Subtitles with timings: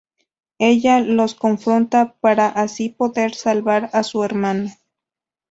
[0.57, 4.71] Ella los confronta para así poder salvar a su hermano.